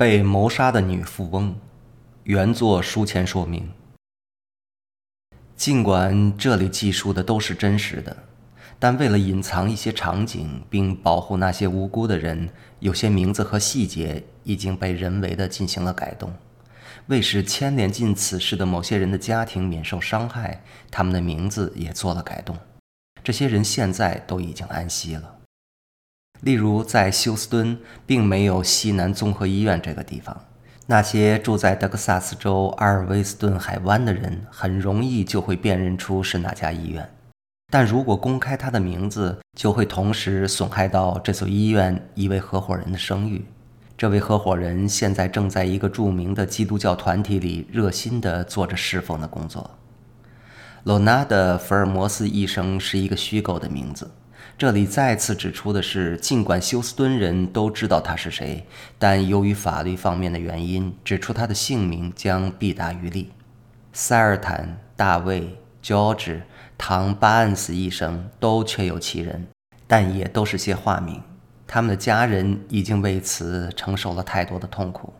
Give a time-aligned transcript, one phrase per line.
[0.00, 1.54] 被谋杀的女富翁，
[2.22, 3.70] 原作书前说明。
[5.54, 8.16] 尽管这里记述的都是真实的，
[8.78, 16.32] 但为了隐藏一些场景并保护那些无辜的人，有些名字和细节已经被人为的进行了改动。
[17.08, 22.56] 为使牵连进此事的某些人的家庭免受伤害，他们的名字也做了改动。
[23.22, 25.39] 这些人现在都已经安息了。
[26.42, 30.44] 例如，在休斯敦，并没有西南综合医院这个地方。
[30.86, 37.08] 那些住在德克萨斯州阿尔维斯顿海湾的人，很容易就会辨认出是哪家医院。
[37.70, 43.44] 但如果公开他的名字，就会同时损害到这所医院一位合伙人的声誉。
[43.96, 49.70] 这位合伙人现在正在一个著名的基督教团体里热心地做着侍奉的工作。
[50.84, 54.10] 罗纳德·福尔摩斯医生是一个虚构的名字。
[54.58, 58.66] 这里再次指出的是，尽管休斯敦人都知道他是谁，
[58.98, 63.30] 但由于法律方面的原因，指出他的姓名将弊大于利。
[63.92, 66.42] 塞尔坦、大卫、乔治、
[66.76, 69.46] 唐·巴恩斯医生都确有其人，
[69.86, 71.22] 但也都是些化名。
[71.66, 75.12] 他们的家人已经为此承受了太多的痛苦。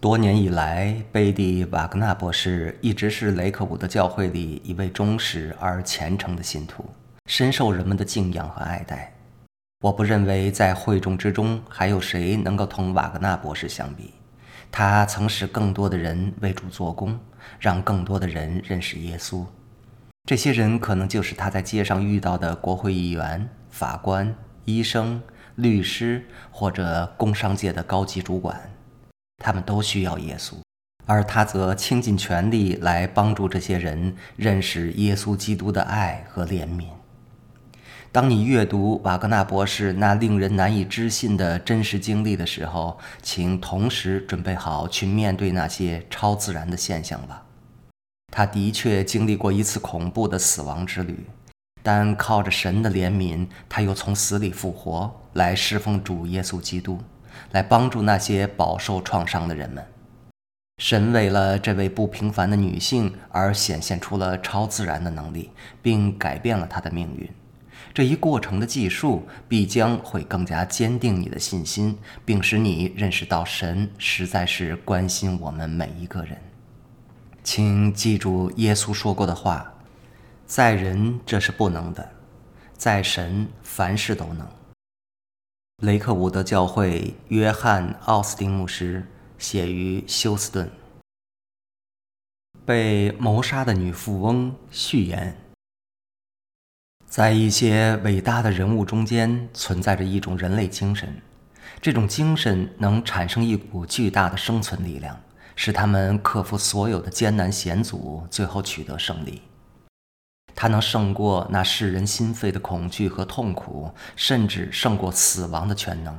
[0.00, 6.84] 多年以来，贝蒂·瓦格纳博士一直是雷克伍德教会里一位忠实而虔诚的信徒。
[7.30, 9.12] 深受人们的敬仰和爱戴。
[9.84, 14.12] 我不认为在会众之中还有谁能够同瓦格纳博士相比。
[14.68, 17.16] 他曾使更多的人为主做工，
[17.60, 19.46] 让更多的人认识耶稣。
[20.24, 25.22] 这些人可能就是他在街上遇到的国会议员、法官、医生、
[25.54, 28.60] 律师或者工商界的高级主管。
[29.36, 30.54] 他们都需要耶稣，
[31.06, 36.86] 而他则倾尽全力来帮助这些人认识耶稣基督的爱和怜悯。
[38.12, 47.44] 当你阅读瓦格纳博士那令人难以置信的真实经历的时候，请同时准备好去面对那些超自然的现象吧。
[48.32, 51.24] 他的确经历过一次恐怖的死亡之旅，
[51.84, 56.98] 但靠着神的怜悯，他又从死里复活，来侍奉主耶稣基督，
[57.52, 59.86] 来帮助那些饱受创伤的人们。
[60.82, 67.30] 神为了这位不平凡的女性而显现出了超自然的能力，并改变了她的命运。
[67.92, 76.40] 这一过程的记述必将会更加坚定你的信心，并使你认识到神实在是关心我们每一个人。
[77.42, 79.72] 请记住耶稣说过的话
[80.46, 82.10] ：“在人这是不能的，
[82.74, 84.46] 在神凡事都能。”
[85.82, 89.06] 雷克伍德教会约翰·奥斯汀牧师
[89.38, 90.70] 写于休斯顿。
[92.66, 95.34] 被谋杀的女富翁序言。
[97.10, 101.12] 在一些伟大的人物中间，存在着一种人类精神，
[101.82, 105.20] 这种精神能产生一股巨大的生存力量，
[105.56, 109.42] 使他们克服所有的艰难险阻，最后取得胜利。
[110.54, 116.16] 它能胜过那世人心肺的恐惧和痛苦，甚至胜过死亡的全能。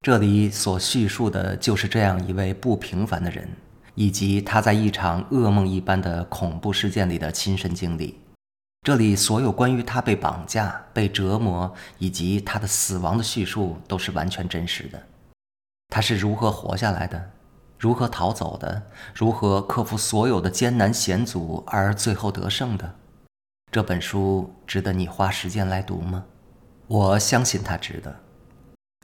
[0.00, 3.46] 这里所叙述的就是这样一位不平凡的人，
[3.94, 8.18] 以及他在一场噩梦一般的恐怖事件里的亲身经历。
[8.86, 15.02] 这里所有关于他被绑架、被折磨以及他的死亡的叙述都是完全真实的。
[15.88, 17.32] 他是如何活下来的？
[17.80, 18.80] 如何逃走的？
[19.12, 22.94] 如何克服所有的艰难险阻而最后得胜的？
[23.72, 26.24] 这本书值得你花时间来读吗？
[26.86, 28.14] 我相信它值得。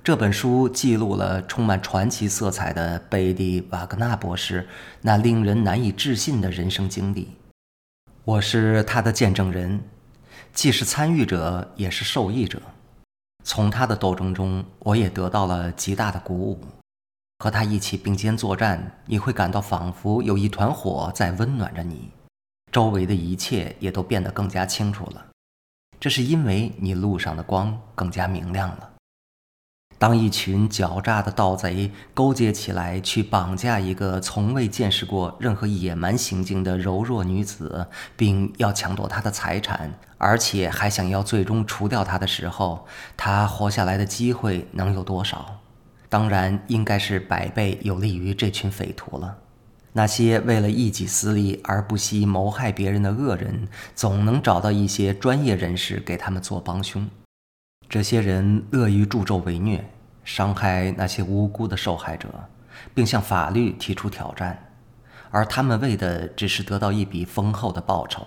[0.05, 4.69] 这本书记录了充满传奇色彩的贝蒂·瓦格纳博士
[5.01, 7.37] 那令人难以置信的人生经历。
[8.25, 9.83] 我是他的见证人，
[10.53, 12.63] 既是参与者，也是受益者。
[13.43, 16.61] 从他的斗争中，我也得到了极大的鼓舞。
[17.41, 22.13] 和他一起并肩作战，你会感到仿佛有一团火在温暖着你，
[22.71, 25.27] 周围的一切也都变得更加清楚了。
[25.99, 28.92] 这是因为你路上的光更加明亮了。
[30.03, 42.85] 当一群狡诈的盗贼勾结起来去绑架一个从未见识过任何野蛮行径的柔弱女子，并要抢夺她的财产，而且还想要最终除掉她的时候，
[43.17, 45.61] 她活下来的机会能有多少？
[46.09, 49.37] 当然，应该是百倍有利于这群匪徒了。
[49.93, 57.09] 那些为了一己私利而不惜谋害别人的恶人，总能找到一些专业人士给他们做帮凶。
[57.93, 59.87] 这些人乐于助纣为虐，
[60.25, 62.27] 伤害那些无辜的受害者，
[62.95, 64.73] 并向法律提出挑战，
[65.31, 68.27] 而他们为的只是得到一笔丰厚的报酬。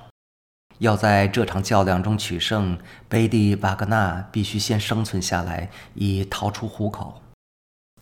[0.77, 2.77] 要在这场较量中取胜，
[3.09, 7.19] 贝蒂·瓦格纳必须先生存下来，以逃出虎口。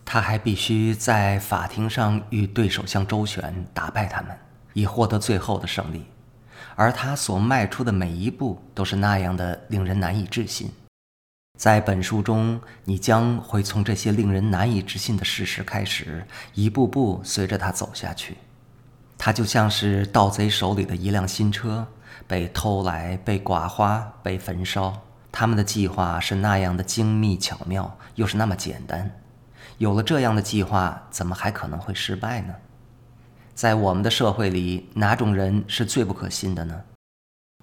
[0.04, 4.36] 他还必须在法庭上与对手相周旋，打败他们，
[4.74, 6.04] 以获得最后的胜利。
[6.76, 10.70] 而他所迈出的每一步都是那样的令人难以置信。
[11.58, 18.36] 在本书中，你将会从这些令人难以置信的事实开始，一步步随着他走下去。
[19.16, 21.86] 他就像是盗贼手里的一辆新车，
[22.26, 25.00] 被偷来，被刮花，被焚烧。
[25.30, 29.10] 他们的计划是那样的精密巧妙，又是那么简单。
[29.78, 32.54] 有了这样的计划，怎么还可能会失败呢？
[33.54, 36.82] 在我们的社会里，哪种人是最不可信的呢？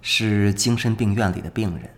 [0.00, 1.88] 是精神病院里的病人。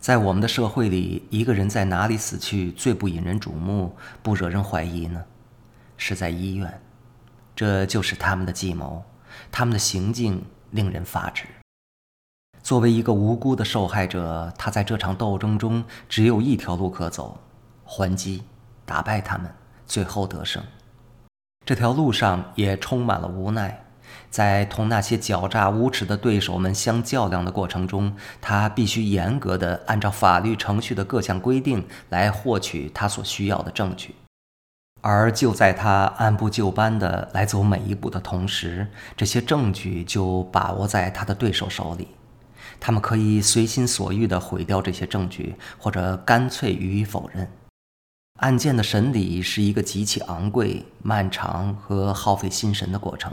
[0.00, 5.22] 在我们的社会里，一个人在哪里死去最不引人瞩目、不惹人怀疑呢？
[5.98, 6.80] 是在医院。
[7.54, 9.04] 这就是他们的计谋，
[9.52, 11.44] 他们的行径令人发指。
[12.62, 17.38] 作为一个无辜的受害者，他在这场斗争中只有一条路可走：
[17.84, 18.42] 还击，
[18.86, 19.54] 打败他们，
[19.86, 20.64] 最后得胜。
[21.66, 23.84] 这条路上也充满了无奈。
[24.30, 34.14] 在同那些狡诈无耻的对手们相较量的过程中，他必须严格地按照法律程序的各项规定来获取他所需要的证据。
[35.02, 38.86] 而就在他按部就班地来走每一步的同时，
[39.16, 42.08] 这些证据就把握在他的对手手里。
[42.78, 47.50] 他们可以随心所欲地毁掉这些证据，或者干脆予以否认。
[48.40, 53.32] 案件的审理是一个极其昂贵、漫长和耗费心神的过程。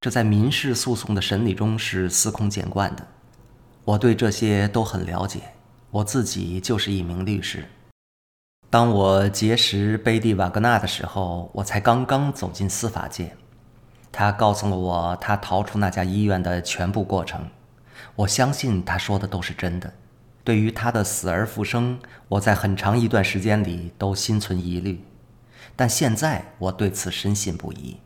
[0.00, 3.04] 这在民事诉讼的审理中是司空见惯的，
[3.84, 5.40] 我对这些都很了解。
[5.90, 7.64] 我自己就是一名律师。
[8.70, 13.34] 当我结识贝蒂·瓦格纳的时候，我才刚刚走进司法界。
[14.12, 17.48] 他告诉了我他逃出那家医院的全部过程。
[18.14, 19.92] 我相信他说的都是真的。
[20.44, 21.98] 对于他的死而复生，
[22.28, 25.02] 我在很长一段时间里都心存疑虑，
[25.74, 27.96] 但现在我对此深信不疑。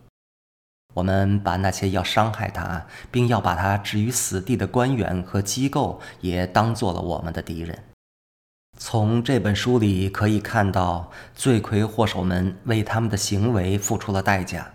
[0.95, 7.79] 我们把那些要伤害他，并要把他置于死地的官员和机构，也当做了我们的敌人。
[8.79, 14.73] 从这本书里可以看到，罪魁祸首们为他们的行为付出了代价。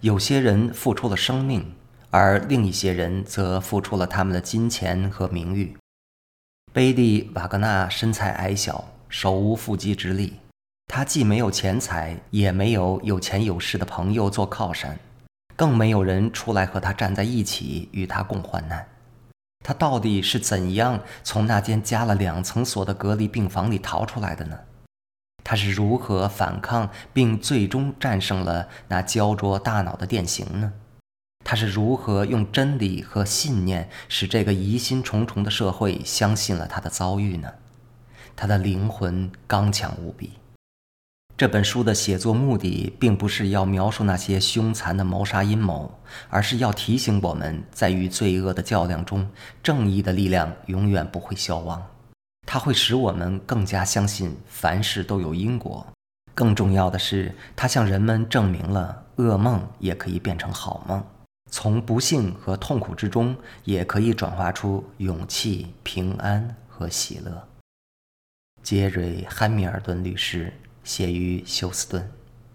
[0.00, 1.74] 有些人付出了生命，
[2.10, 5.76] 而另一些人则付出了他们的金钱和名誉。
[6.72, 10.34] 贝蒂·瓦格纳身材矮小，手无缚鸡之力，
[10.86, 14.98] 他既没有钱财，也没有有钱有势的朋友做靠山。
[15.60, 18.88] 更没有人出来和他站在一起，与他共患难。
[19.62, 24.58] 他到底是怎样从那间加了两层锁的隔离病房里逃出来的呢？
[25.44, 30.72] 他是如何反抗并最终战胜了那焦灼大脑的电刑呢？
[31.44, 37.52] 他是如何用真理和信念使这个疑心重重的社会相信了他的遭遇呢？
[38.34, 40.32] 他的灵魂刚强无比。
[41.40, 45.90] 这本书的写作目的，并不是要描述那些凶残的谋杀阴谋，
[46.28, 49.26] 而是要提醒我们在与罪恶的较量中，
[49.62, 51.82] 正义的力量永远不会消亡。
[52.46, 55.86] 它会使我们更加相信凡事都有因果。
[56.34, 61.02] 更重要的是，它向人们证明了噩梦也可以变成好梦，
[61.50, 63.34] 从不幸和痛苦之中，
[63.64, 67.48] 也可以转化出勇气、平安和喜乐。
[68.62, 70.52] 杰瑞·汉密尔顿律师。
[70.90, 72.10] 写于休斯顿。